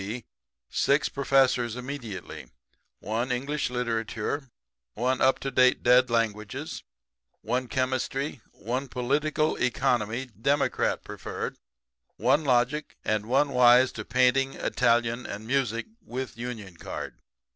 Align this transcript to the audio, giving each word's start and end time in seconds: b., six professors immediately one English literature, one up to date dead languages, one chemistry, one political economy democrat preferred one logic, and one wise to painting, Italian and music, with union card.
b., 0.01 0.25
six 0.67 1.09
professors 1.09 1.75
immediately 1.75 2.49
one 3.01 3.31
English 3.31 3.69
literature, 3.69 4.49
one 4.95 5.21
up 5.21 5.37
to 5.37 5.51
date 5.51 5.83
dead 5.83 6.09
languages, 6.09 6.81
one 7.41 7.67
chemistry, 7.67 8.41
one 8.51 8.87
political 8.87 9.55
economy 9.57 10.25
democrat 10.25 11.03
preferred 11.03 11.55
one 12.17 12.43
logic, 12.43 12.97
and 13.05 13.27
one 13.27 13.49
wise 13.49 13.91
to 13.91 14.03
painting, 14.03 14.55
Italian 14.55 15.27
and 15.27 15.45
music, 15.45 15.85
with 16.03 16.35
union 16.35 16.75
card. 16.77 17.19